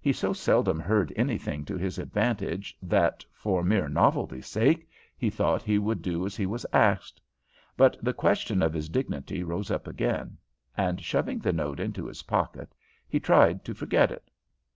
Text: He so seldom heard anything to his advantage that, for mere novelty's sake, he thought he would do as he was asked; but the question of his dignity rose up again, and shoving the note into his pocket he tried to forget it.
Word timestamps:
He 0.00 0.12
so 0.12 0.32
seldom 0.32 0.78
heard 0.78 1.12
anything 1.16 1.64
to 1.64 1.76
his 1.76 1.98
advantage 1.98 2.78
that, 2.80 3.24
for 3.32 3.64
mere 3.64 3.88
novelty's 3.88 4.46
sake, 4.46 4.88
he 5.16 5.28
thought 5.28 5.60
he 5.64 5.76
would 5.76 6.02
do 6.02 6.24
as 6.24 6.36
he 6.36 6.46
was 6.46 6.64
asked; 6.72 7.20
but 7.76 7.96
the 8.00 8.12
question 8.14 8.62
of 8.62 8.72
his 8.72 8.88
dignity 8.88 9.42
rose 9.42 9.72
up 9.72 9.88
again, 9.88 10.38
and 10.76 11.00
shoving 11.00 11.40
the 11.40 11.52
note 11.52 11.80
into 11.80 12.06
his 12.06 12.22
pocket 12.22 12.76
he 13.08 13.18
tried 13.18 13.64
to 13.64 13.74
forget 13.74 14.12
it. 14.12 14.30